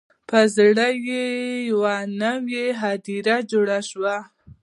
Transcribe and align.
په 0.29 0.39
زړه 0.55 0.87
یې 1.07 1.25
یوه 1.71 1.95
نوي 2.21 2.65
هدیره 2.81 3.37
جوړه 3.51 3.79
شوه 3.89 4.15